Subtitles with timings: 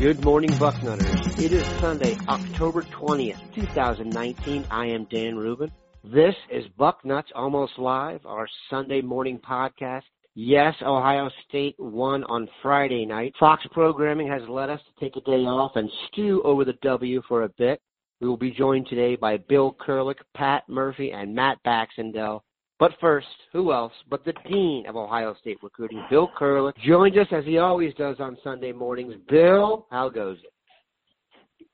[0.00, 1.38] Good morning, Bucknutters.
[1.38, 4.64] It is Sunday, October 20th, 2019.
[4.70, 5.70] I am Dan Rubin.
[6.02, 10.04] This is Bucknuts Almost Live, our Sunday morning podcast.
[10.34, 13.34] Yes, Ohio State won on Friday night.
[13.38, 17.20] Fox programming has led us to take a day off and stew over the W
[17.28, 17.78] for a bit.
[18.22, 22.40] We will be joined today by Bill Kurelic, Pat Murphy, and Matt Baxendell
[22.80, 27.28] but first, who else but the Dean of Ohio State Recruiting, Bill Kurelic, joins us
[27.30, 29.14] as he always does on Sunday mornings.
[29.28, 30.52] Bill, how goes it?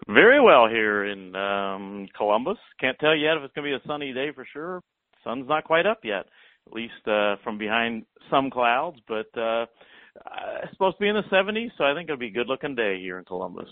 [0.09, 2.59] Very well here in um Columbus.
[2.81, 4.83] Can't tell yet if it's going to be a sunny day for sure.
[5.25, 6.27] Sun's not quite up yet,
[6.67, 9.65] at least uh from behind some clouds, but uh
[10.63, 12.75] it's supposed to be in the 70s, so I think it'll be a good looking
[12.75, 13.69] day here in Columbus.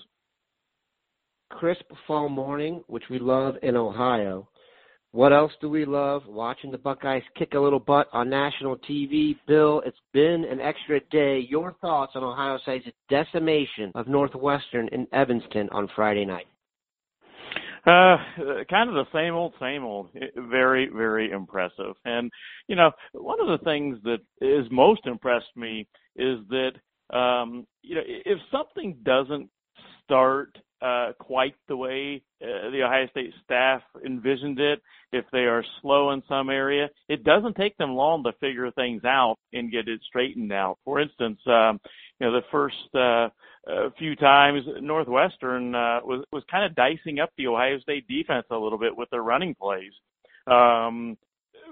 [1.51, 4.49] Crisp fall morning, which we love in Ohio.
[5.15, 6.23] What else do we love?
[6.27, 9.37] Watching the Buckeyes kick a little butt on national TV.
[9.47, 11.47] Bill, it's been an extra day.
[11.49, 16.47] Your thoughts on Ohio State's decimation of Northwestern in Evanston on Friday night?
[17.87, 18.17] Uh,
[18.69, 20.09] kind of the same old, same old.
[20.51, 21.95] Very, very impressive.
[22.05, 22.29] And,
[22.67, 25.87] you know, one of the things that is most impressed me
[26.17, 29.49] is that, um, you know, if something doesn't
[30.03, 34.83] start uh, quite the way uh, the Ohio State staff envisioned it.
[35.13, 39.03] If they are slow in some area, it doesn't take them long to figure things
[39.05, 40.79] out and get it straightened out.
[40.85, 41.81] For instance, um,
[42.21, 43.29] you know, the first uh,
[43.71, 48.47] uh, few times Northwestern uh, was was kind of dicing up the Ohio State defense
[48.51, 49.93] a little bit with their running plays,
[50.47, 51.17] um,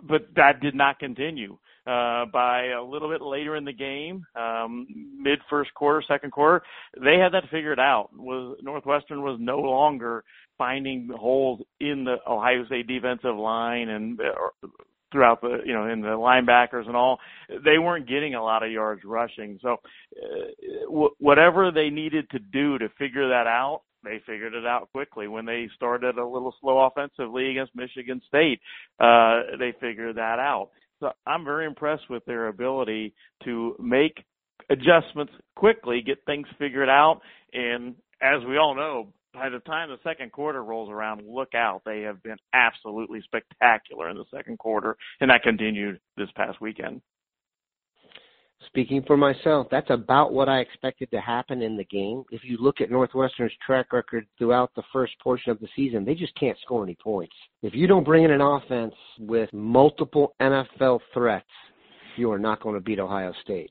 [0.05, 4.87] but that did not continue uh, by a little bit later in the game, um,
[5.19, 6.63] mid first quarter, second quarter,
[7.03, 8.11] they had that figured out.
[8.17, 10.25] Was Northwestern was no longer
[10.59, 14.69] finding holes in the Ohio State defensive line and uh,
[15.13, 17.19] throughout the you know in the linebackers and all.
[17.49, 19.59] They weren't getting a lot of yards rushing.
[19.63, 24.67] So uh, w- whatever they needed to do to figure that out, they figured it
[24.67, 28.61] out quickly when they started a little slow offensively against Michigan State.
[28.99, 30.71] Uh, they figured that out.
[31.03, 33.13] So I'm very impressed with their ability
[33.45, 34.25] to make
[34.71, 37.21] adjustments quickly, get things figured out,
[37.53, 41.83] and as we all know, by the time the second quarter rolls around, look out.
[41.85, 47.03] They have been absolutely spectacular in the second quarter, and that continued this past weekend.
[48.67, 52.25] Speaking for myself, that's about what I expected to happen in the game.
[52.31, 56.15] If you look at Northwestern's track record throughout the first portion of the season, they
[56.15, 57.35] just can't score any points.
[57.63, 61.47] If you don't bring in an offense with multiple NFL threats,
[62.17, 63.71] you are not going to beat Ohio State.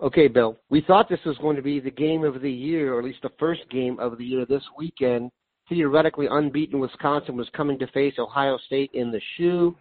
[0.00, 2.98] Okay, Bill, we thought this was going to be the game of the year, or
[2.98, 5.30] at least the first game of the year this weekend.
[5.68, 9.76] Theoretically unbeaten Wisconsin was coming to face Ohio State in the shoe.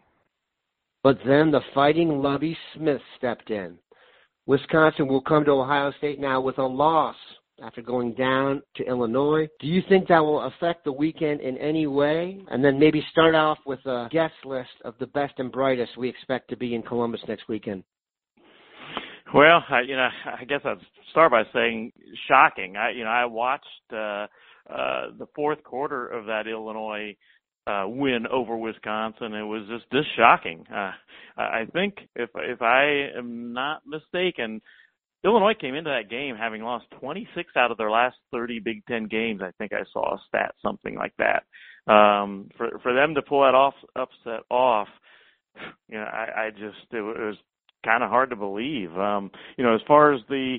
[1.02, 3.78] But then the fighting Lovie Smith stepped in.
[4.46, 7.16] Wisconsin will come to Ohio State now with a loss
[7.64, 9.48] after going down to Illinois.
[9.60, 12.42] Do you think that will affect the weekend in any way?
[12.50, 16.10] And then maybe start off with a guest list of the best and brightest we
[16.10, 17.84] expect to be in Columbus next weekend.
[19.34, 20.10] Well, I, you know,
[20.40, 20.78] I guess I'd
[21.12, 21.92] start by saying
[22.28, 22.76] shocking.
[22.76, 24.28] I, you know, I watched uh,
[24.70, 27.16] uh, the fourth quarter of that Illinois
[27.68, 29.34] uh, win over Wisconsin.
[29.34, 30.66] It was just just shocking.
[30.74, 30.92] Uh,
[31.38, 34.62] I think if if I am not mistaken,
[35.24, 39.08] Illinois came into that game having lost 26 out of their last 30 Big Ten
[39.08, 39.42] games.
[39.42, 41.44] I think I saw a stat something like that.
[41.92, 44.88] Um, for for them to pull that off upset off,
[45.88, 47.36] you know, I, I just it was
[47.86, 48.92] kind of hard to believe.
[48.98, 50.58] Um, you know, as far as the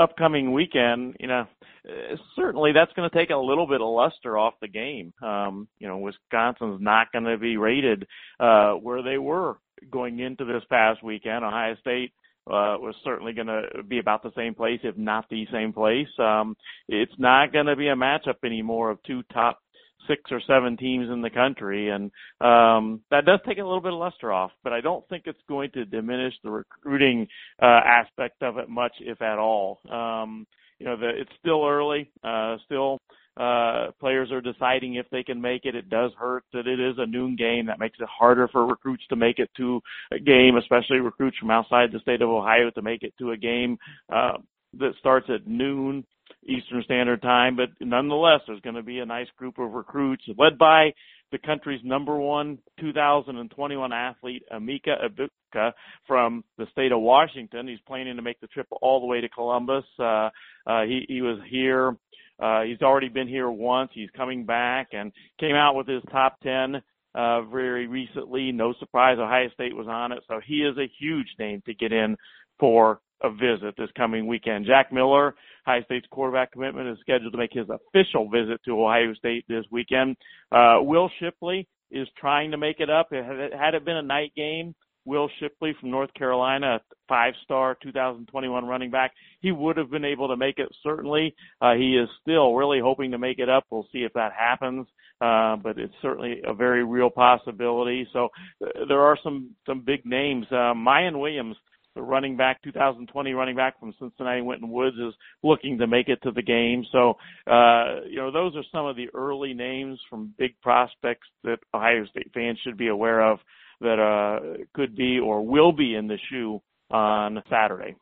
[0.00, 1.46] upcoming weekend, you know,
[1.88, 5.12] uh, certainly that's going to take a little bit of luster off the game.
[5.22, 8.06] Um, you know, Wisconsin's not going to be rated
[8.38, 9.58] uh, where they were
[9.90, 11.44] going into this past weekend.
[11.44, 12.12] Ohio State
[12.46, 16.08] uh, was certainly going to be about the same place, if not the same place.
[16.18, 16.56] Um,
[16.88, 19.58] it's not going to be a matchup anymore of two top
[20.06, 22.10] six or seven teams in the country, and
[22.40, 24.50] um, that does take a little bit of luster off.
[24.62, 27.26] But I don't think it's going to diminish the recruiting
[27.62, 29.78] uh, aspect of it much, if at all.
[29.90, 30.46] Um,
[30.78, 32.10] you know, the, it's still early.
[32.24, 32.98] Uh, still,
[33.36, 35.74] uh, players are deciding if they can make it.
[35.74, 37.66] It does hurt that it is a noon game.
[37.66, 39.80] That makes it harder for recruits to make it to
[40.12, 43.36] a game, especially recruits from outside the state of Ohio to make it to a
[43.36, 43.78] game
[44.12, 44.38] uh,
[44.78, 46.04] that starts at noon.
[46.46, 50.58] Eastern Standard Time, but nonetheless, there's going to be a nice group of recruits led
[50.58, 50.92] by
[51.32, 55.72] the country's number one 2021 athlete, Emeka Egbuka
[56.06, 57.68] from the state of Washington.
[57.68, 59.84] He's planning to make the trip all the way to Columbus.
[59.98, 60.30] Uh,
[60.66, 61.96] uh, he, he was here.
[62.40, 63.90] Uh, he's already been here once.
[63.94, 66.82] He's coming back and came out with his top 10
[67.14, 68.50] uh, very recently.
[68.50, 70.20] No surprise, Ohio State was on it.
[70.26, 72.16] So he is a huge name to get in
[72.58, 74.66] for a visit this coming weekend.
[74.66, 75.34] Jack Miller,
[75.66, 79.64] Ohio State's quarterback commitment, is scheduled to make his official visit to Ohio State this
[79.70, 80.16] weekend.
[80.52, 83.08] Uh, Will Shipley is trying to make it up.
[83.12, 84.74] Had it been a night game,
[85.04, 90.36] Will Shipley from North Carolina, five-star 2021 running back, he would have been able to
[90.36, 90.68] make it.
[90.82, 93.64] Certainly, uh, he is still really hoping to make it up.
[93.70, 94.86] We'll see if that happens,
[95.20, 98.06] uh, but it's certainly a very real possibility.
[98.12, 98.28] So
[98.64, 100.46] uh, there are some some big names.
[100.50, 101.56] Uh, Miyan Williams
[101.94, 106.18] the running back, 2020 running back from Cincinnati Winton Woods is looking to make it
[106.22, 106.84] to the game.
[106.92, 107.14] So,
[107.46, 112.06] uh, you know, those are some of the early names from big prospects that Ohio
[112.06, 113.38] State fans should be aware of
[113.80, 116.60] that uh, could be or will be in the shoe
[116.90, 117.96] on Saturday.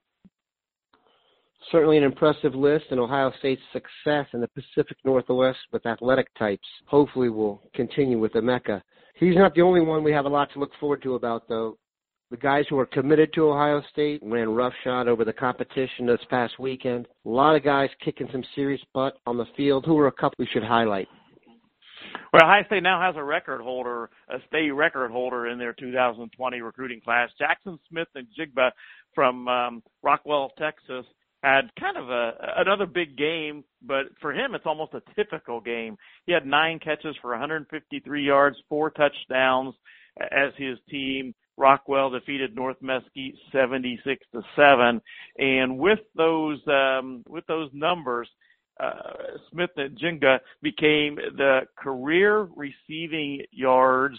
[1.73, 6.67] Certainly an impressive list, and Ohio State's success in the Pacific Northwest with athletic types
[6.87, 8.81] hopefully will continue with Emeka.
[9.17, 11.77] He's not the only one we have a lot to look forward to about, though
[12.31, 16.59] the guys who are committed to Ohio State ran roughshod over the competition this past
[16.59, 17.07] weekend.
[17.25, 19.85] A lot of guys kicking some serious butt on the field.
[19.87, 21.09] Who are a couple we should highlight?
[22.33, 26.61] Well, Ohio State now has a record holder, a state record holder in their 2020
[26.61, 27.31] recruiting class.
[27.39, 28.71] Jackson Smith and Jigba
[29.15, 31.07] from um, Rockwall, Texas,
[31.43, 35.97] had kind of a another big game, but for him it's almost a typical game.
[36.27, 39.75] He had nine catches for 153 yards, four touchdowns
[40.21, 45.01] as his team Rockwall defeated North Mesquite 76 to 7
[45.39, 48.29] and with those um with those numbers
[48.81, 48.93] uh,
[49.51, 54.17] Smith-Njigba became the career receiving yards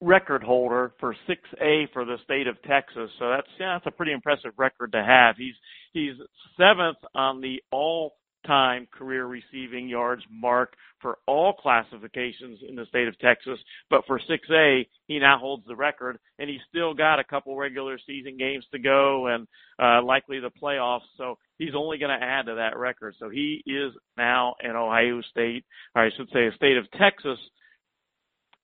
[0.00, 3.10] record holder for 6A for the state of Texas.
[3.18, 5.36] So that's yeah, that's a pretty impressive record to have.
[5.36, 5.54] He's
[5.92, 6.14] he's
[6.56, 8.14] seventh on the all
[8.46, 13.58] time career receiving yards mark for all classifications in the state of Texas.
[13.88, 17.98] But for 6A, he now holds the record, and he's still got a couple regular
[18.06, 19.46] season games to go and
[19.82, 21.08] uh, likely the playoffs.
[21.16, 23.14] So he's only going to add to that record.
[23.18, 25.64] So he is now an Ohio State,
[25.94, 27.38] or I should say, a state of Texas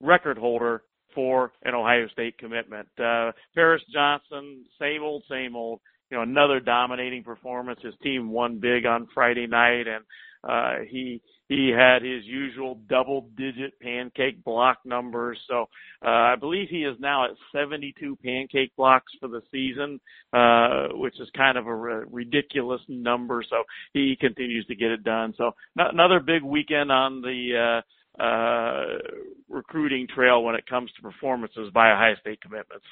[0.00, 0.82] record holder
[1.14, 2.88] for an Ohio State commitment.
[2.98, 5.80] Uh, Paris Johnson, same old, same old
[6.10, 7.80] you know another dominating performance.
[7.82, 10.04] His team won big on Friday night, and
[10.44, 15.38] uh, he he had his usual double digit pancake block numbers.
[15.48, 15.66] So
[16.04, 20.00] uh, I believe he is now at 72 pancake blocks for the season,
[20.32, 23.44] uh, which is kind of a r- ridiculous number.
[23.48, 25.34] So he continues to get it done.
[25.38, 27.82] So n- another big weekend on the
[28.18, 28.98] uh, uh,
[29.48, 32.86] recruiting trail when it comes to performances by Ohio State commitments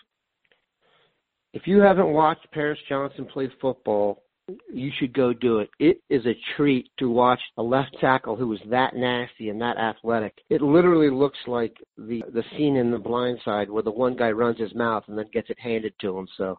[1.55, 4.25] if you haven't watched Paris Johnson play football,
[4.71, 5.71] you should go do it.
[5.79, 9.79] It is a treat to watch a left tackle who is that nasty and that
[9.79, 10.35] athletic.
[10.51, 14.33] It literally looks like the the scene in The Blind Side where the one guy
[14.33, 16.27] runs his mouth and then gets it handed to him.
[16.37, 16.59] So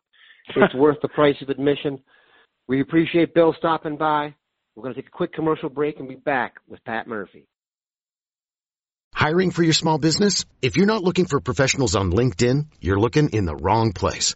[0.55, 1.99] it's worth the price of admission.
[2.67, 4.33] We appreciate Bill stopping by.
[4.75, 7.47] We're going to take a quick commercial break and be back with Pat Murphy.
[9.13, 10.45] Hiring for your small business?
[10.61, 14.35] If you're not looking for professionals on LinkedIn, you're looking in the wrong place.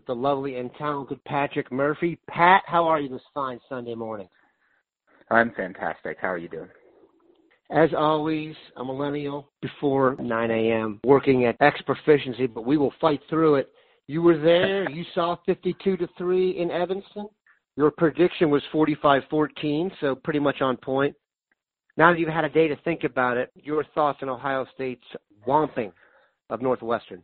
[0.00, 2.18] with the lovely and talented Patrick Murphy.
[2.26, 4.28] Pat, how are you this fine Sunday morning?
[5.30, 6.16] I'm fantastic.
[6.18, 6.70] How are you doing?
[7.70, 11.00] As always, a millennial before 9 a.m.
[11.04, 13.68] working at X proficiency, but we will fight through it.
[14.06, 14.88] You were there.
[14.90, 17.28] you saw 52 to three in Evanston.
[17.76, 21.14] Your prediction was 45-14, so pretty much on point.
[21.98, 25.04] Now that you've had a day to think about it, your thoughts on Ohio State's
[25.46, 25.92] whomping
[26.48, 27.22] of Northwestern?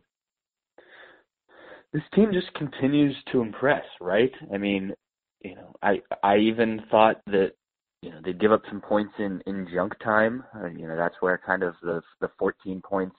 [1.93, 4.31] This team just continues to impress, right?
[4.53, 4.93] I mean,
[5.41, 7.53] you know, I I even thought that
[8.01, 10.43] you know they'd give up some points in in junk time.
[10.55, 13.15] Uh, you know, that's where kind of the the 14 points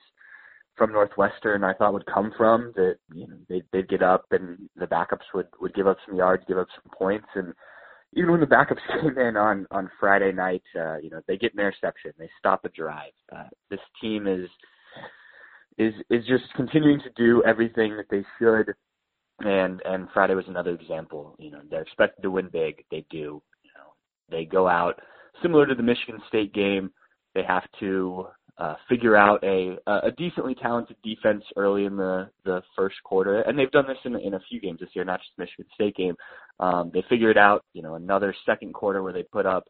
[0.75, 2.71] from Northwestern I thought would come from.
[2.75, 6.15] That you know they they'd get up and the backups would would give up some
[6.15, 7.53] yards, give up some points, and
[8.13, 11.53] even when the backups came in on on Friday night, uh, you know they get
[11.53, 13.11] an interception, they stop a drive.
[13.35, 14.49] Uh, this team is
[15.77, 18.73] is is just continuing to do everything that they should.
[19.39, 21.35] And and Friday was another example.
[21.39, 23.41] You know they're expected to win big, they do.
[23.63, 23.93] You know
[24.29, 24.99] they go out
[25.41, 26.91] similar to the Michigan State game.
[27.35, 32.61] They have to uh, figure out a a decently talented defense early in the the
[32.75, 35.31] first quarter, and they've done this in in a few games this year, not just
[35.37, 36.15] the Michigan State game.
[36.59, 39.69] Um, they figure it out, you know, another second quarter where they put up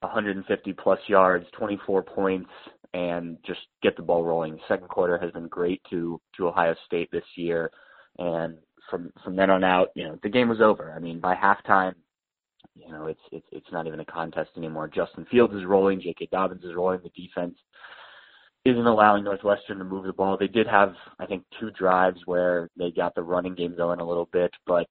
[0.00, 2.50] 150 plus yards, 24 points,
[2.94, 4.58] and just get the ball rolling.
[4.68, 7.70] Second quarter has been great to to Ohio State this year,
[8.18, 8.56] and
[8.88, 10.94] from from then on out, you know, the game was over.
[10.96, 11.94] I mean, by halftime,
[12.76, 14.88] you know, it's it's it's not even a contest anymore.
[14.88, 16.28] Justin Fields is rolling, J.K.
[16.30, 17.00] Dobbins is rolling.
[17.02, 17.56] The defense
[18.64, 20.38] isn't allowing Northwestern to move the ball.
[20.38, 24.06] They did have, I think, two drives where they got the running game going a
[24.06, 24.86] little bit, but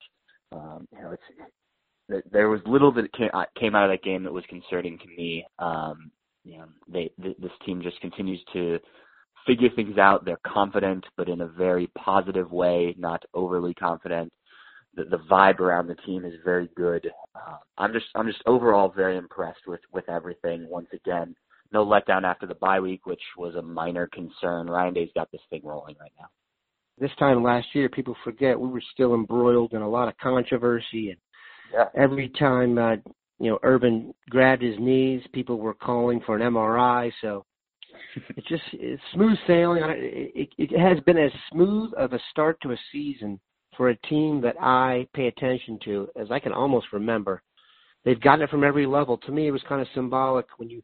[0.51, 4.33] um, you know, it's there was little that came, uh, out of that game that
[4.33, 5.45] was concerning to me.
[5.57, 6.11] Um,
[6.43, 8.79] you know, they th- this team just continues to
[9.45, 10.25] figure things out.
[10.25, 14.31] They're confident, but in a very positive way, not overly confident.
[14.95, 17.09] The, the vibe around the team is very good.
[17.35, 20.69] Uh, I'm just I'm just overall very impressed with with everything.
[20.69, 21.35] Once again,
[21.71, 24.67] no letdown after the bye week, which was a minor concern.
[24.67, 26.27] Ryan Day's got this thing rolling right now.
[26.99, 31.09] This time last year, people forget we were still embroiled in a lot of controversy,
[31.09, 31.17] and
[31.73, 31.85] yeah.
[31.95, 32.97] every time uh,
[33.43, 37.11] you know Urban grabbed his knees, people were calling for an MRI.
[37.21, 37.45] So
[38.37, 39.83] it's just it's smooth sailing.
[39.85, 43.39] It, it, it has been as smooth of a start to a season
[43.75, 47.41] for a team that I pay attention to as I can almost remember.
[48.05, 49.17] They've gotten it from every level.
[49.17, 50.81] To me, it was kind of symbolic when you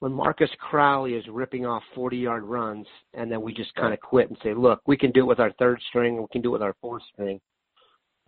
[0.00, 4.00] when Marcus Crowley is ripping off 40 yard runs, and then we just kind of
[4.00, 6.50] quit and say, look, we can do it with our third string, we can do
[6.50, 7.40] it with our fourth string.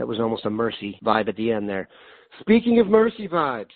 [0.01, 1.87] That was almost a mercy vibe at the end there.
[2.41, 3.67] Speaking of mercy vibes,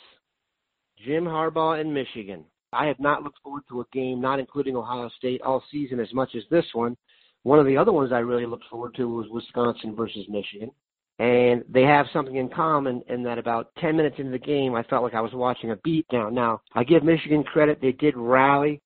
[1.05, 2.47] Jim Harbaugh in Michigan.
[2.73, 6.11] I have not looked forward to a game, not including Ohio State, all season as
[6.15, 6.97] much as this one.
[7.43, 10.71] One of the other ones I really looked forward to was Wisconsin versus Michigan.
[11.19, 14.83] And they have something in common in that about 10 minutes into the game, I
[14.85, 16.33] felt like I was watching a beatdown.
[16.33, 17.81] Now, I give Michigan credit.
[17.83, 18.81] They did rally.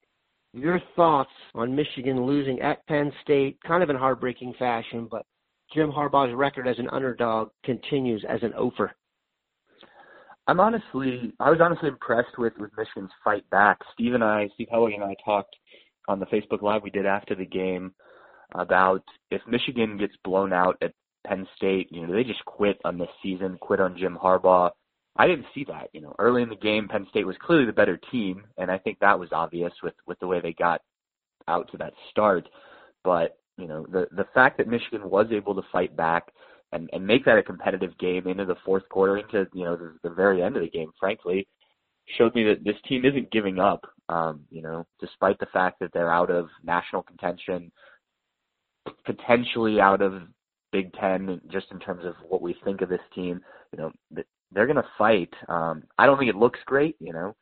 [0.55, 5.25] Your thoughts on Michigan losing at Penn State, kind of in heartbreaking fashion, but
[5.73, 8.93] Jim Harbaugh's record as an underdog continues as an offer.
[10.47, 13.79] I'm honestly, I was honestly impressed with with Michigan's fight back.
[13.93, 15.55] Steve and I, Steve Helwig and I talked
[16.09, 17.93] on the Facebook Live we did after the game
[18.55, 20.95] about if Michigan gets blown out at
[21.27, 24.71] Penn State, you know, they just quit on this season, quit on Jim Harbaugh.
[25.17, 25.89] I didn't see that.
[25.93, 28.79] You know, early in the game, Penn State was clearly the better team, and I
[28.79, 30.81] think that was obvious with with the way they got
[31.47, 32.49] out to that start.
[33.05, 36.33] But you know, the the fact that Michigan was able to fight back
[36.73, 39.95] and and make that a competitive game into the fourth quarter, into you know the,
[40.03, 41.47] the very end of the game, frankly,
[42.17, 43.85] showed me that this team isn't giving up.
[44.09, 47.71] Um, you know, despite the fact that they're out of national contention,
[49.05, 50.23] potentially out of
[50.73, 53.41] Big Ten, just in terms of what we think of this team,
[53.73, 53.93] you know,
[54.53, 55.33] they're going to fight.
[55.49, 56.97] Um, I don't think it looks great.
[57.01, 57.37] You know,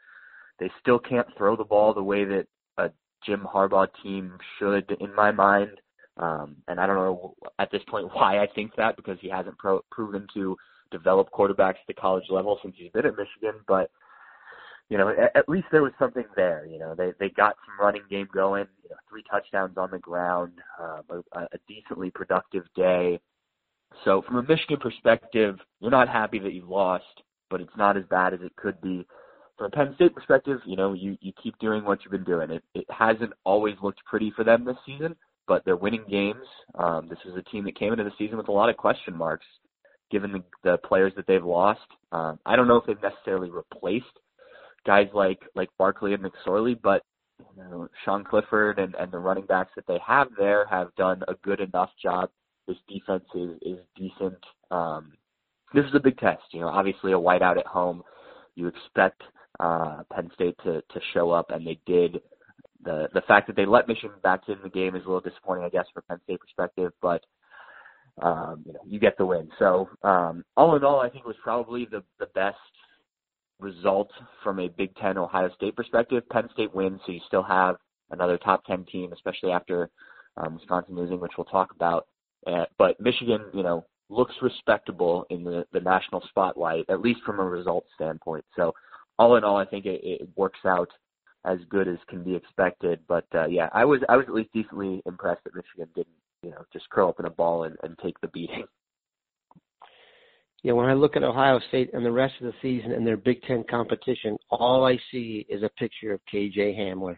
[0.59, 2.47] they still can't throw the ball the way that
[2.79, 2.91] a
[3.25, 5.81] Jim Harbaugh team should, in my mind.
[6.17, 9.59] Um, and I don't know at this point why I think that because he hasn't
[9.59, 10.57] pro- proven to
[10.91, 13.61] develop quarterbacks at the college level since he's been at Michigan.
[13.67, 13.91] But
[14.89, 16.67] you know, at, at least there was something there.
[16.67, 18.67] You know, they they got some running game going.
[18.83, 23.21] You know, three touchdowns on the ground, um, a, a decently productive day.
[24.05, 28.05] So from a Michigan perspective, you're not happy that you lost, but it's not as
[28.11, 29.07] bad as it could be.
[29.57, 32.51] From a Penn State perspective, you know, you you keep doing what you've been doing.
[32.51, 35.17] It it hasn't always looked pretty for them this season,
[35.47, 36.45] but they're winning games.
[36.75, 39.17] Um, this is a team that came into the season with a lot of question
[39.17, 39.47] marks,
[40.11, 41.81] given the, the players that they've lost.
[42.13, 44.07] Um, I don't know if they've necessarily replaced
[44.87, 47.03] guys like like Barkley and McSorley, but
[47.39, 51.23] you know, Sean Clifford and, and the running backs that they have there have done
[51.29, 52.31] a good enough job.
[52.67, 54.39] This defense is is decent.
[54.71, 55.13] Um,
[55.75, 56.43] this is a big test.
[56.53, 58.03] You know, obviously a whiteout at home.
[58.55, 59.23] You expect
[59.61, 62.23] uh, Penn State to to show up, and they did.
[62.83, 65.65] The the fact that they let Michigan back in the game is a little disappointing,
[65.65, 67.23] I guess, from Penn State perspective, but
[68.23, 69.49] um, you know, you get the win.
[69.59, 72.57] So um, all in all, I think it was probably the the best
[73.59, 74.11] result
[74.43, 76.29] from a Big Ten Ohio State perspective.
[76.31, 77.77] Penn State wins, so you still have
[78.11, 79.91] another top ten team, especially after
[80.37, 82.07] um, Wisconsin losing, which we'll talk about.
[82.47, 87.41] Uh, but Michigan, you know, looks respectable in the the national spotlight, at least from
[87.41, 88.45] a results standpoint.
[88.55, 88.73] So
[89.19, 90.89] all in all, I think it, it works out
[91.45, 93.01] as good as can be expected.
[93.09, 96.51] But uh, yeah, I was I was at least decently impressed that Michigan didn't you
[96.51, 98.65] know, just curl up in a ball and, and take the beating.
[100.63, 103.17] Yeah, when I look at Ohio State and the rest of the season and their
[103.17, 107.17] Big Ten competition, all I see is a picture of KJ Hamler.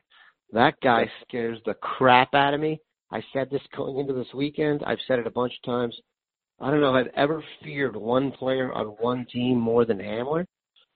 [0.52, 2.80] That guy scares the crap out of me.
[3.10, 4.82] I said this going into this weekend.
[4.84, 5.96] I've said it a bunch of times.
[6.60, 10.44] I don't know if I've ever feared one player on one team more than Hamler.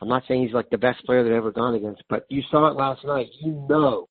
[0.03, 2.67] I'm not saying he's like the best player they've ever gone against, but you saw
[2.67, 3.29] it last night.
[3.41, 4.09] You know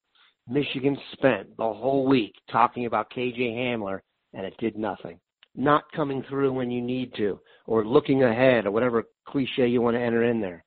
[0.47, 3.99] Michigan spent the whole week talking about KJ Hamler
[4.33, 5.19] and it did nothing.
[5.53, 9.97] Not coming through when you need to, or looking ahead, or whatever cliche you want
[9.97, 10.63] to enter in there.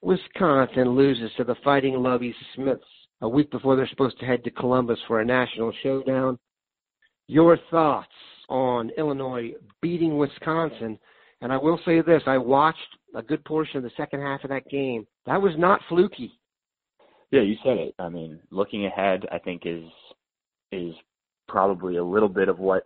[0.00, 2.84] Wisconsin loses to the Fighting Lovie Smiths
[3.20, 6.38] a week before they're supposed to head to Columbus for a national showdown.
[7.26, 8.08] Your thoughts
[8.48, 9.52] on Illinois
[9.82, 10.98] beating Wisconsin?
[11.42, 12.78] And I will say this I watched
[13.14, 15.06] a good portion of the second half of that game.
[15.26, 16.32] That was not fluky.
[17.30, 17.94] Yeah, you said it.
[17.98, 19.84] I mean, looking ahead, I think is
[20.72, 20.94] is
[21.48, 22.84] probably a little bit of what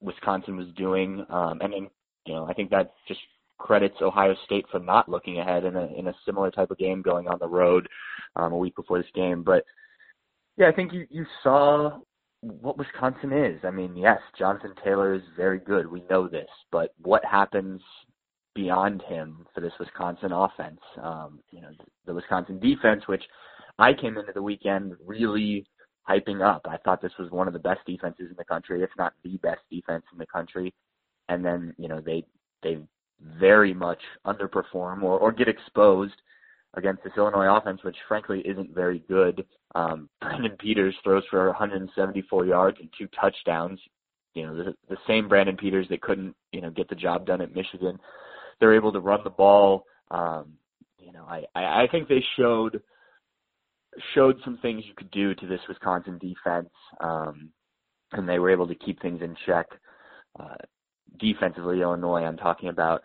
[0.00, 1.88] Wisconsin was doing, um, and then
[2.26, 3.20] you know I think that just
[3.58, 7.02] credits Ohio State for not looking ahead in a in a similar type of game
[7.02, 7.88] going on the road
[8.36, 9.42] um, a week before this game.
[9.42, 9.64] But
[10.56, 11.98] yeah, I think you you saw
[12.40, 13.60] what Wisconsin is.
[13.64, 15.90] I mean, yes, Jonathan Taylor is very good.
[15.90, 17.80] We know this, but what happens
[18.58, 20.80] beyond him for this Wisconsin offense?
[21.00, 21.70] Um, you know,
[22.06, 23.22] the Wisconsin defense, which
[23.78, 25.64] I came into the weekend really
[26.08, 26.62] hyping up.
[26.68, 29.36] I thought this was one of the best defenses in the country, if not the
[29.36, 30.74] best defense in the country.
[31.28, 32.24] And then, you know, they
[32.64, 32.78] they
[33.38, 36.14] very much underperform or, or get exposed
[36.74, 39.46] against this Illinois offense, which frankly isn't very good.
[39.76, 43.78] Um, Brandon Peters throws for 174 yards and two touchdowns.
[44.34, 47.40] You know, the, the same Brandon Peters that couldn't, you know, get the job done
[47.40, 47.98] at Michigan.
[48.60, 49.84] They're able to run the ball.
[50.10, 50.54] Um,
[50.98, 52.80] you know, I, I, I think they showed–
[54.14, 57.50] showed some things you could do to this Wisconsin defense, um,
[58.12, 59.66] and they were able to keep things in check.
[60.38, 60.54] Uh,
[61.18, 63.02] defensively, Illinois, I'm talking about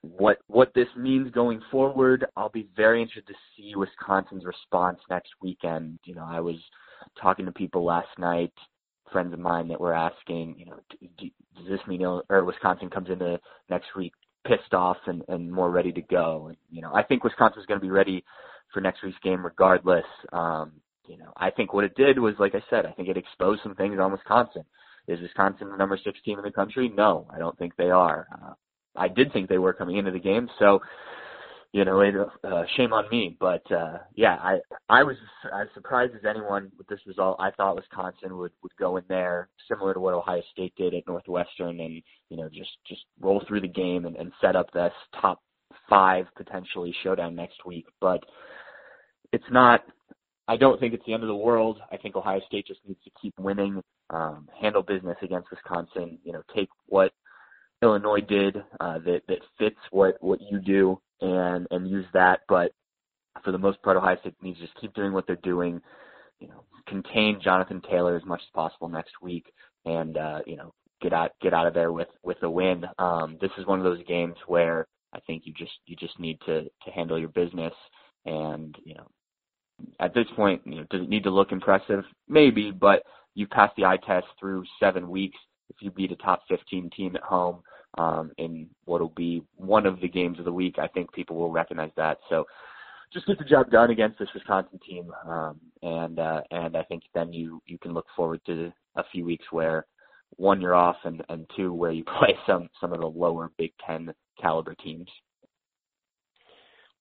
[0.00, 2.26] what what this means going forward.
[2.36, 5.98] I'll be very interested to see Wisconsin's response next weekend.
[6.04, 6.56] You know, I was
[7.20, 8.52] talking to people last night,
[9.12, 10.78] friends of mine that were asking, you know,
[11.18, 14.12] do, does this mean or Wisconsin comes into next week
[14.44, 16.46] pissed off and, and more ready to go?
[16.48, 18.24] And, you know, I think Wisconsin's going to be ready
[18.72, 20.04] for next week's game regardless.
[20.32, 20.72] Um,
[21.06, 23.62] you know, I think what it did was, like I said, I think it exposed
[23.62, 24.64] some things on Wisconsin.
[25.06, 26.90] Is Wisconsin the number six team in the country?
[26.94, 28.26] No, I don't think they are.
[28.32, 28.54] Uh,
[28.96, 30.80] I did think they were coming into the game, so
[31.74, 33.36] you know, it, uh, shame on me.
[33.40, 34.58] But uh, yeah, I
[34.88, 35.16] I was
[35.52, 37.36] as surprised as anyone with this result.
[37.40, 41.02] I thought Wisconsin would would go in there similar to what Ohio State did at
[41.08, 44.92] Northwestern, and you know, just just roll through the game and, and set up this
[45.20, 45.40] top
[45.90, 47.86] five potentially showdown next week.
[48.00, 48.22] But
[49.32, 49.82] it's not.
[50.46, 51.80] I don't think it's the end of the world.
[51.90, 56.18] I think Ohio State just needs to keep winning, um, handle business against Wisconsin.
[56.22, 57.10] You know, take what
[57.82, 62.40] Illinois did uh, that that fits what what you do and and use that.
[62.48, 62.72] But
[63.44, 65.80] for the most part, Ohio State needs to just keep doing what they're doing.
[66.40, 69.46] You know, contain Jonathan Taylor as much as possible next week,
[69.84, 72.84] and uh, you know, get out get out of there with with a win.
[72.98, 76.38] Um, this is one of those games where I think you just you just need
[76.46, 77.74] to to handle your business
[78.26, 79.06] and you know
[80.00, 82.04] at this point, you know, does it need to look impressive?
[82.28, 83.02] Maybe, but
[83.34, 85.38] you passed the eye test through seven weeks.
[85.70, 87.62] If you beat a top 15 team at home
[87.98, 91.36] um, in what will be one of the games of the week, I think people
[91.36, 92.18] will recognize that.
[92.28, 92.44] So
[93.12, 97.02] just get the job done against this Wisconsin team, um, and uh, and I think
[97.14, 99.86] then you you can look forward to a few weeks where
[100.36, 103.72] one you're off, and and two where you play some some of the lower Big
[103.86, 105.08] Ten caliber teams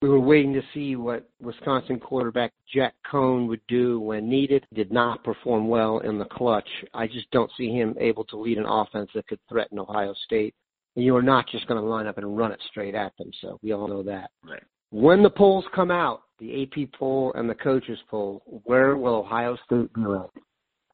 [0.03, 4.65] we were waiting to see what Wisconsin quarterback Jack Coan would do when needed.
[4.73, 6.67] Did not perform well in the clutch.
[6.93, 10.53] I just don't see him able to lead an offense that could threaten Ohio State.
[10.95, 13.31] And you are not just going to line up and run it straight at them.
[13.41, 14.29] So we all know that.
[14.47, 14.63] Right.
[14.91, 19.57] When the polls come out, the AP poll and the coaches poll, where will Ohio
[19.65, 20.37] State be ranked?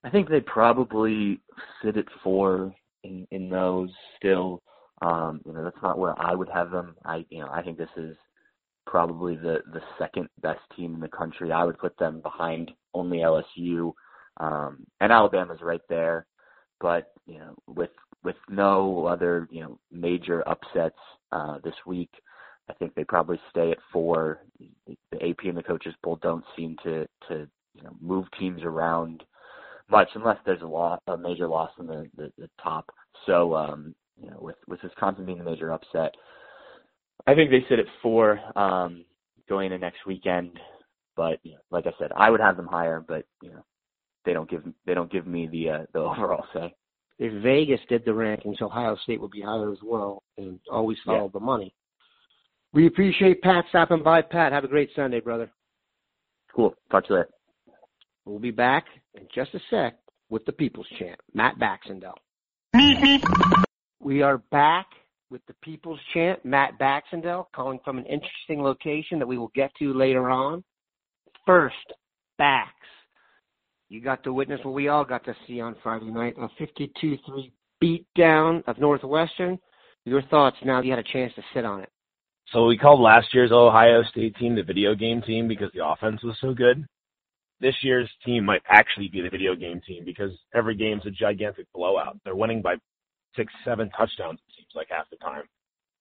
[0.04, 1.42] I think they probably
[1.84, 4.62] sit at four in in those still.
[5.02, 6.96] Um, you know, that's not where I would have them.
[7.06, 8.16] I you know, I think this is
[8.86, 11.52] probably the the second best team in the country.
[11.52, 13.94] I would put them behind only LSU,
[14.38, 16.26] um, and Alabama's right there.
[16.80, 17.92] But you know, with
[18.23, 20.97] with no other you know major upsets
[21.32, 22.12] uh, this week,
[22.69, 24.39] I think they probably stay at four.
[25.12, 29.23] The AP and the coaches poll don't seem to to you know move teams around
[29.89, 32.89] much unless there's a lot a major loss in the the, the top.
[33.25, 36.13] So um, you know, with with Wisconsin being the major upset,
[37.27, 39.05] I think they sit at four um,
[39.47, 40.60] going into next weekend.
[41.15, 43.63] But you know, like I said, I would have them higher, but you know,
[44.25, 46.73] they don't give they don't give me the uh, the overall say.
[47.19, 51.25] If Vegas did the rankings, Ohio State would be higher as well, and always follow
[51.25, 51.32] yeah.
[51.34, 51.73] the money.
[52.71, 54.21] We appreciate Pat stopping by.
[54.21, 55.51] Pat, have a great Sunday, brother.
[56.55, 56.73] Cool.
[56.89, 57.29] Talk to you later.
[58.25, 59.97] We'll be back in just a sec
[60.29, 62.13] with the People's Chant, Matt Baxendell.
[63.99, 64.86] we are back
[65.29, 69.71] with the People's Chant, Matt Baxendell, calling from an interesting location that we will get
[69.79, 70.63] to later on.
[71.45, 71.75] First,
[72.38, 72.71] Bax.
[73.89, 77.52] You got to witness what we all got to see on Friday night, a 52-3
[77.84, 79.58] beatdown of Northwestern.
[80.06, 81.89] Your thoughts now that you had a chance to sit on it.
[82.54, 86.23] So we called last year's Ohio State team the video game team because the offense
[86.23, 86.86] was so good.
[87.62, 91.65] This year's team might actually be the video game team because every game's a gigantic
[91.73, 92.17] blowout.
[92.23, 92.75] They're winning by
[93.36, 95.43] six, seven touchdowns, it seems like half the time.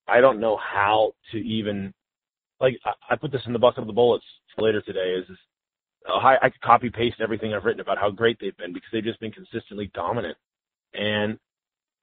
[0.07, 1.93] I don't know how to even
[2.61, 4.25] like I, I put this in the bucket of the bullets
[4.59, 5.39] later today is, is
[6.09, 9.05] uh, I, could copy paste everything I've written about how great they've been because they've
[9.05, 10.37] just been consistently dominant.
[10.95, 11.35] And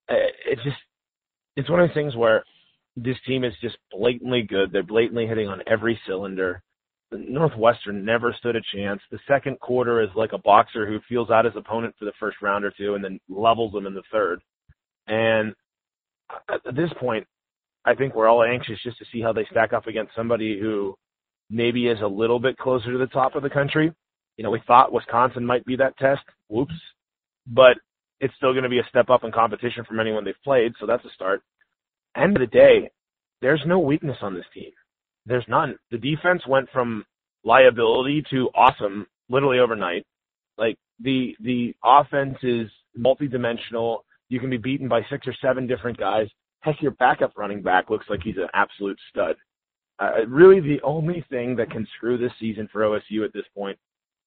[0.10, 0.78] uh, it's just
[1.56, 2.44] it's one of those things where
[2.96, 4.72] this team is just blatantly good.
[4.72, 6.62] They're blatantly hitting on every cylinder.
[7.12, 9.02] Northwestern never stood a chance.
[9.12, 12.38] The second quarter is like a boxer who feels out his opponent for the first
[12.42, 14.42] round or two and then levels them in the third.
[15.08, 15.54] And
[16.50, 17.26] at this point,
[17.86, 20.96] I think we're all anxious just to see how they stack up against somebody who
[21.50, 23.94] maybe is a little bit closer to the top of the country.
[24.38, 26.24] You know, we thought Wisconsin might be that test.
[26.50, 26.74] Whoops.
[27.48, 27.78] But
[28.20, 30.86] it's still going to be a step up in competition from anyone they've played, so
[30.86, 31.42] that's a start.
[32.16, 32.90] End of the day,
[33.42, 34.72] there's no weakness on this team.
[35.26, 35.78] There's none.
[35.92, 37.06] The defense went from
[37.44, 40.06] liability to awesome literally overnight.
[40.58, 44.00] Like the the offense is multidimensional.
[44.30, 46.28] You can be beaten by six or seven different guys.
[46.62, 49.36] Heck, your backup running back looks like he's an absolute stud.
[50.00, 53.78] Uh, really, the only thing that can screw this season for OSU at this point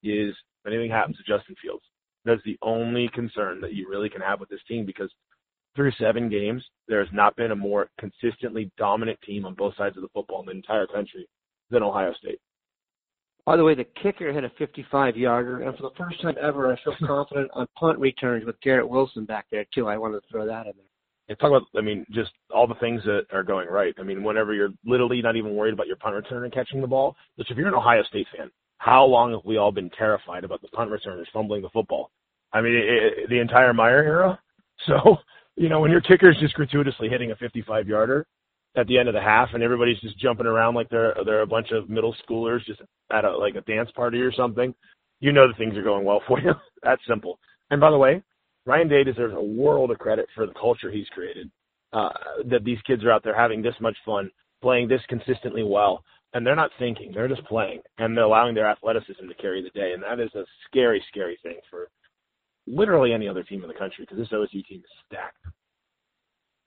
[0.03, 1.85] is if anything happens to Justin Fields.
[2.25, 5.11] That's the only concern that you really can have with this team because
[5.77, 9.97] through seven games, there has not been a more consistently dominant team on both sides
[9.97, 11.29] of the football in the entire country
[11.71, 12.41] than Ohio State.
[13.47, 16.73] By the way, the kicker hit a 55 yarder, and for the first time ever,
[16.73, 19.87] I feel confident on punt returns with Garrett Wilson back there, too.
[19.87, 20.87] I wanted to throw that in there.
[21.35, 23.95] Talk about, I mean, just all the things that are going right.
[23.99, 26.87] I mean, whenever you're literally not even worried about your punt return and catching the
[26.87, 30.45] ball, which if you're an Ohio State fan, how long have we all been terrified
[30.45, 32.11] about the punt returners fumbling the football?
[32.53, 34.41] I mean, it, it, the entire Meyer era.
[34.87, 35.17] So,
[35.57, 38.25] you know, when your kicker's just gratuitously hitting a 55 yarder,
[38.77, 41.47] at the end of the half and everybody's just jumping around like they're they're a
[41.47, 42.81] bunch of middle schoolers just
[43.13, 44.75] at a like a dance party or something,
[45.21, 46.53] you know that things are going well for you.
[46.83, 47.39] That's simple.
[47.71, 48.23] And by the way,
[48.67, 51.51] Ryan Day deserves a world of credit for the culture he's created.
[51.93, 52.11] Uh,
[52.51, 56.47] that these kids are out there having this much fun, playing this consistently well, and
[56.47, 59.93] they're not thinking; they're just playing, and they're allowing their athleticism to carry the day.
[59.95, 61.89] And that is a scary, scary thing for
[62.67, 65.39] literally any other team in the country because this OSU team is stacked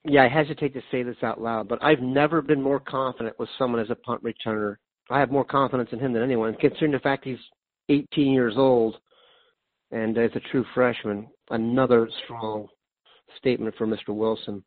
[0.04, 3.50] yeah, I hesitate to say this out loud, but I've never been more confident with
[3.58, 4.78] someone as a punt returner.
[5.10, 7.38] I have more confidence in him than anyone, considering the fact he's
[7.90, 8.98] 18 years old
[9.92, 11.28] and as a true freshman.
[11.50, 12.68] Another strong
[13.38, 14.10] statement for Mr.
[14.10, 14.64] Wilson.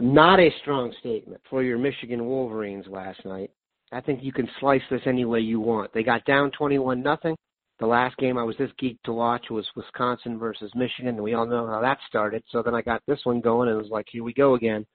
[0.00, 3.50] Not a strong statement for your Michigan Wolverines last night.
[3.92, 5.92] I think you can slice this any way you want.
[5.92, 7.36] They got down 21 nothing.
[7.80, 11.34] The last game I was this geeked to watch was Wisconsin versus Michigan, and we
[11.34, 12.42] all know how that started.
[12.50, 14.86] So then I got this one going, and it was like, here we go again.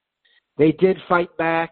[0.58, 1.72] They did fight back.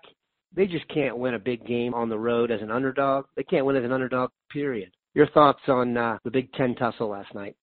[0.53, 3.25] They just can't win a big game on the road as an underdog.
[3.35, 4.91] They can't win as an underdog, period.
[5.13, 7.55] Your thoughts on uh, the Big Ten tussle last night?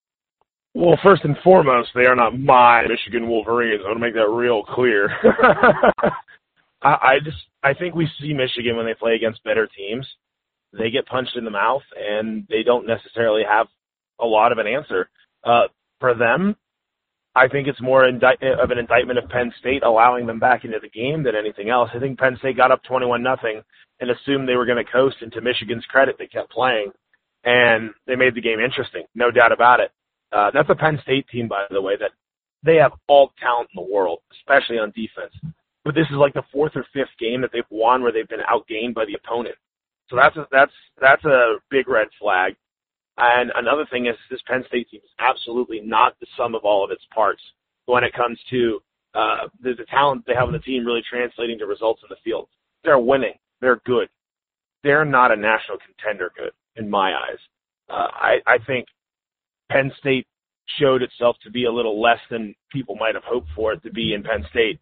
[0.74, 3.80] Well, first and foremost, they are not my Michigan Wolverines.
[3.84, 5.08] I want to make that real clear.
[6.82, 10.06] I, I just I think we see Michigan when they play against better teams
[10.76, 13.66] they get punched in the mouth and they don't necessarily have
[14.20, 15.08] a lot of an answer.
[15.44, 15.64] Uh,
[16.00, 16.56] for them,
[17.34, 20.78] I think it's more indi- of an indictment of Penn State allowing them back into
[20.80, 21.90] the game than anything else.
[21.94, 23.62] I think Penn State got up 21 nothing
[24.00, 25.16] and assumed they were going to coast.
[25.20, 26.90] And to Michigan's credit, they kept playing
[27.44, 29.90] and they made the game interesting, no doubt about it.
[30.32, 32.10] Uh, that's a Penn State team, by the way, that
[32.64, 35.34] they have all the talent in the world, especially on defense.
[35.84, 38.40] But this is like the fourth or fifth game that they've won where they've been
[38.40, 39.56] outgained by the opponent.
[40.08, 42.56] So that's a, that's that's a big red flag.
[43.16, 46.84] And another thing is this Penn State team is absolutely not the sum of all
[46.84, 47.42] of its parts
[47.86, 48.80] when it comes to
[49.14, 52.16] uh, the, the talent they have on the team really translating to results in the
[52.24, 52.48] field.
[52.82, 53.34] They're winning.
[53.60, 54.08] They're good.
[54.82, 57.38] They're not a national contender good in my eyes.
[57.88, 58.86] Uh, I, I think
[59.74, 60.26] Penn State
[60.78, 63.90] showed itself to be a little less than people might have hoped for it to
[63.90, 64.78] be in Penn State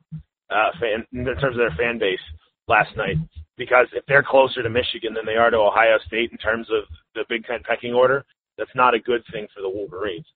[0.50, 2.20] uh, fan, in terms of their fan base
[2.68, 3.16] last night.
[3.56, 6.84] Because if they're closer to Michigan than they are to Ohio State in terms of
[7.14, 8.24] the Big Ten pecking order,
[8.58, 10.26] that's not a good thing for the Wolverines.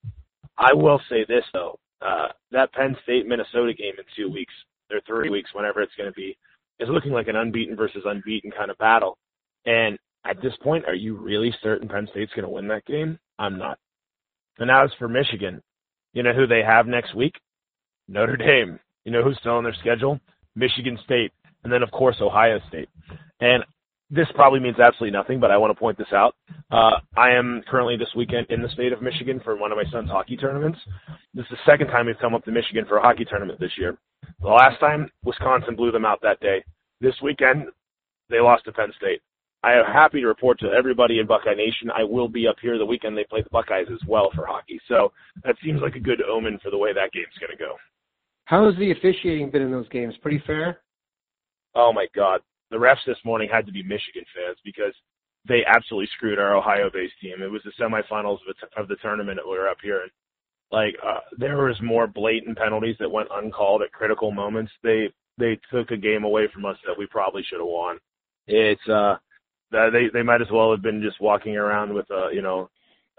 [0.56, 4.54] I will say this though, uh, that Penn State Minnesota game in two weeks,
[4.90, 6.36] or three weeks, whenever it's going to be,
[6.80, 9.18] is looking like an unbeaten versus unbeaten kind of battle.
[9.66, 13.18] And at this point, are you really certain Penn State's going to win that game?
[13.38, 13.78] I'm not.
[14.58, 15.62] And as for Michigan,
[16.12, 17.34] you know who they have next week?
[18.08, 18.78] Notre Dame.
[19.04, 20.20] You know who's still on their schedule?
[20.54, 21.32] Michigan State.
[21.64, 22.88] And then, of course, Ohio State.
[23.40, 23.64] And
[24.10, 26.34] this probably means absolutely nothing, but I want to point this out.
[26.70, 29.90] Uh, I am currently this weekend in the state of Michigan for one of my
[29.90, 30.78] son's hockey tournaments.
[31.34, 33.72] This is the second time we've come up to Michigan for a hockey tournament this
[33.76, 33.98] year.
[34.40, 36.64] The last time, Wisconsin blew them out that day.
[37.00, 37.66] This weekend,
[38.30, 39.20] they lost to Penn State.
[39.66, 42.78] I am happy to report to everybody in Buckeye Nation I will be up here
[42.78, 44.80] the weekend they play the Buckeyes as well for hockey.
[44.86, 47.74] So that seems like a good omen for the way that game's going to go.
[48.44, 50.14] How has the officiating been in those games?
[50.22, 50.82] Pretty fair?
[51.74, 52.42] Oh my God.
[52.70, 54.94] The refs this morning had to be Michigan fans because
[55.48, 57.42] they absolutely screwed our Ohio-based team.
[57.42, 60.10] It was the semifinals of, of the tournament that we were up here, and
[60.70, 64.70] like uh, there was more blatant penalties that went uncalled at critical moments.
[64.84, 67.98] They they took a game away from us that we probably should have won.
[68.48, 69.16] It's uh
[69.70, 72.68] they they might as well have been just walking around with a you know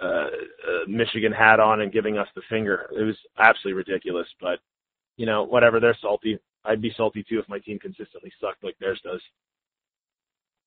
[0.02, 2.90] uh, a Michigan hat on and giving us the finger.
[2.98, 4.60] It was absolutely ridiculous, but
[5.18, 5.80] you know whatever.
[5.80, 6.40] They're salty.
[6.66, 9.22] I'd be salty too if my team consistently sucked like theirs does.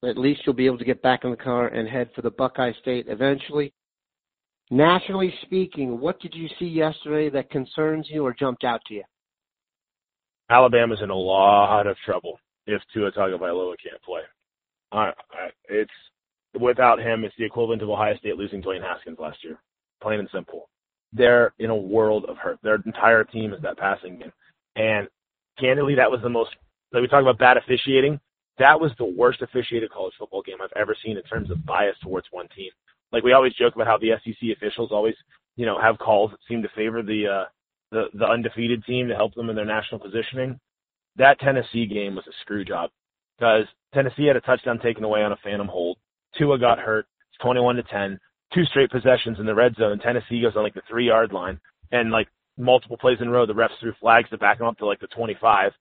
[0.03, 2.31] At least you'll be able to get back in the car and head for the
[2.31, 3.71] Buckeye State eventually.
[4.71, 9.03] Nationally speaking, what did you see yesterday that concerns you or jumped out to you?
[10.49, 14.21] Alabama's in a lot of trouble if Tua Tagovailoa can't play.
[14.91, 15.11] I,
[15.69, 15.91] it's
[16.59, 19.59] without him, it's the equivalent of Ohio State losing Dwayne Haskins last year.
[20.01, 20.69] Plain and simple.
[21.13, 22.59] They're in a world of hurt.
[22.63, 24.31] Their entire team is that passing game,
[24.75, 25.07] and
[25.59, 26.51] candidly, that was the most.
[26.93, 28.19] Like we talk about bad officiating,
[28.59, 31.95] that was the worst officiated college football game I've ever seen in terms of bias
[32.03, 32.71] towards one team.
[33.11, 35.15] Like we always joke about how the SEC officials always,
[35.55, 37.45] you know, have calls that seem to favor the uh,
[37.91, 40.59] the the undefeated team to help them in their national positioning.
[41.17, 42.89] That Tennessee game was a screw job
[43.41, 45.97] because Tennessee had a touchdown taken away on a phantom hold.
[46.37, 47.07] Tua got hurt.
[47.31, 48.19] It's 21 to 10.
[48.53, 49.99] Two straight possessions in the red zone.
[49.99, 51.59] Tennessee goes on like the three yard line
[51.91, 52.27] and like
[52.57, 54.99] multiple plays in a row, the refs threw flags to back them up to like
[54.99, 55.71] the 25.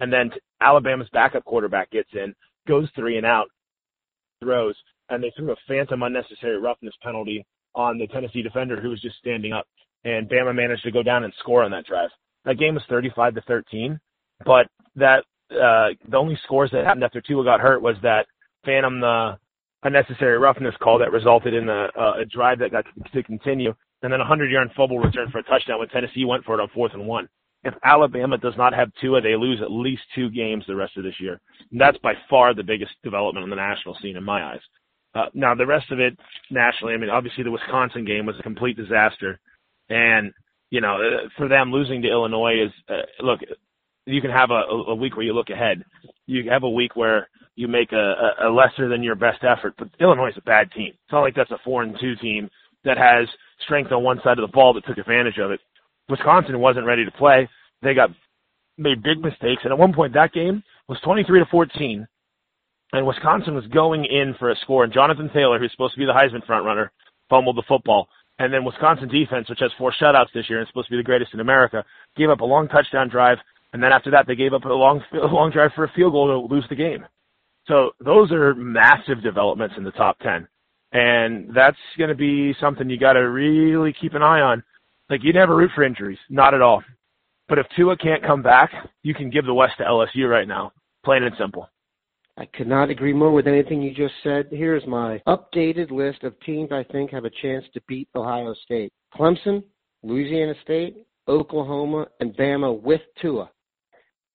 [0.00, 2.34] And then Alabama's backup quarterback gets in,
[2.66, 3.46] goes three and out,
[4.42, 4.74] throws,
[5.08, 7.46] and they threw a phantom unnecessary roughness penalty
[7.76, 9.66] on the Tennessee defender who was just standing up.
[10.04, 12.10] And Bama managed to go down and score on that drive.
[12.44, 14.00] That game was 35 to 13,
[14.44, 15.24] but that
[15.54, 18.26] uh, the only scores that happened after Tua got hurt was that
[18.64, 19.38] phantom the
[19.82, 21.88] unnecessary roughness call that resulted in a,
[22.20, 25.78] a drive that got to continue, and then a 100-yard fumble return for a touchdown
[25.78, 27.28] when Tennessee went for it on fourth and one.
[27.64, 31.04] If Alabama does not have Tua, they lose at least two games the rest of
[31.04, 31.40] this year.
[31.70, 34.60] And that's by far the biggest development on the national scene in my eyes.
[35.14, 36.18] Uh, now the rest of it
[36.50, 39.38] nationally, I mean, obviously the Wisconsin game was a complete disaster,
[39.88, 40.32] and
[40.70, 43.40] you know, uh, for them losing to Illinois is uh, look.
[44.06, 45.84] You can have a, a week where you look ahead.
[46.26, 49.88] You have a week where you make a, a lesser than your best effort, but
[50.00, 50.88] Illinois is a bad team.
[50.90, 52.50] It's not like that's a four and two team
[52.84, 53.28] that has
[53.64, 55.60] strength on one side of the ball that took advantage of it.
[56.08, 57.48] Wisconsin wasn't ready to play.
[57.82, 58.10] They got
[58.76, 62.06] made big mistakes, and at one point that game was 23 to 14,
[62.92, 64.84] and Wisconsin was going in for a score.
[64.84, 66.88] And Jonathan Taylor, who's supposed to be the Heisman frontrunner,
[67.30, 68.08] fumbled the football.
[68.38, 70.96] And then Wisconsin defense, which has four shutouts this year and is supposed to be
[70.96, 71.84] the greatest in America,
[72.16, 73.38] gave up a long touchdown drive.
[73.74, 76.12] And then after that, they gave up a long, a long drive for a field
[76.12, 77.04] goal to lose the game.
[77.66, 80.46] So those are massive developments in the top 10.
[80.92, 84.62] And that's going to be something you got to really keep an eye on.
[85.10, 86.82] Like you never root for injuries, not at all.
[87.48, 88.70] But if Tua can't come back,
[89.02, 90.72] you can give the West to LSU right now,
[91.04, 91.68] plain and simple.
[92.38, 94.46] I could not agree more with anything you just said.
[94.50, 98.92] Here's my updated list of teams I think have a chance to beat Ohio State.
[99.14, 99.62] Clemson,
[100.02, 100.96] Louisiana State,
[101.28, 103.50] Oklahoma, and Bama with Tua.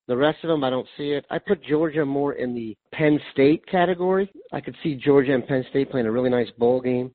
[0.10, 1.24] The rest of them, I don't see it.
[1.30, 4.28] I put Georgia more in the Penn State category.
[4.52, 7.12] I could see Georgia and Penn State playing a really nice bowl game.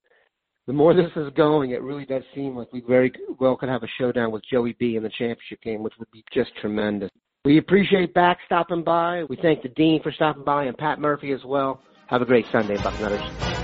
[0.68, 3.82] The more this is going, it really does seem like we very well could have
[3.82, 7.10] a showdown with Joey B in the championship game, which would be just tremendous.
[7.44, 9.24] We appreciate Bax stopping by.
[9.24, 11.82] We thank the Dean for stopping by and Pat Murphy as well.
[12.06, 13.63] Have a great Sunday, Bucknutters.